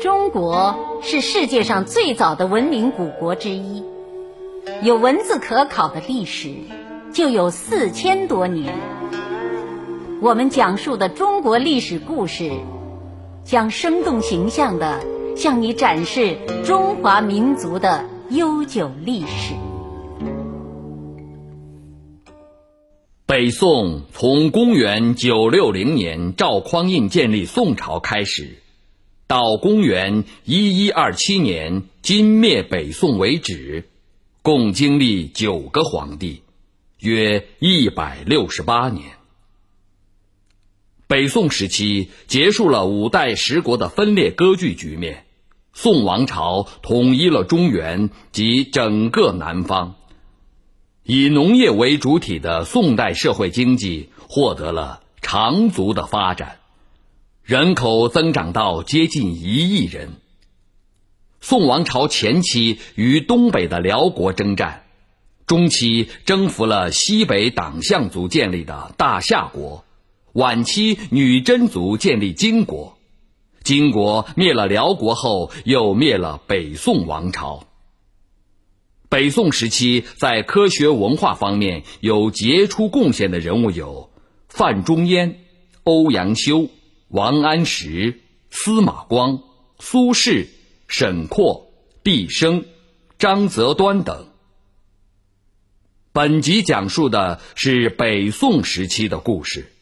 [0.00, 3.84] 中国是世界上最早的文明古国之一，
[4.82, 6.54] 有文字可考的历史
[7.12, 8.74] 就有四千多年。
[10.22, 12.50] 我们讲述的中国历史故事，
[13.44, 15.00] 将生动形象地
[15.36, 19.52] 向你展示中华民族的悠久历史。
[23.26, 28.56] 北宋从公元九六零年赵匡胤建立宋朝开始，
[29.30, 33.88] 到公元一一二七年金灭北宋为止，
[34.42, 36.42] 共经历九个皇帝，
[36.98, 39.04] 约一百六十八年。
[41.06, 45.24] 北宋时期结束了五代十国的分裂割据局面，
[45.74, 49.94] 宋王朝统一了中原及整个南方。
[51.04, 56.58] 以农业为主体的宋代社会经济获得了长足的发展，
[57.44, 60.10] 人口增长到接近一亿人。
[61.40, 64.84] 宋王朝前期与东北的辽国征战，
[65.46, 69.84] 中期征服了西北党项族建立的大夏国。
[70.32, 72.98] 晚期女真族建立金国，
[73.64, 77.66] 金国灭了辽国后，又灭了北宋王朝。
[79.08, 84.10] 北宋时期在科学文化方面有杰出贡献的人物有
[84.48, 85.40] 范仲淹、
[85.82, 86.68] 欧阳修、
[87.10, 89.42] 王安石、司马光、
[89.80, 90.46] 苏轼、
[90.86, 91.72] 沈括、
[92.04, 92.64] 毕升、
[93.18, 94.28] 张择端等。
[96.12, 99.72] 本集讲述的是北宋时期的故事。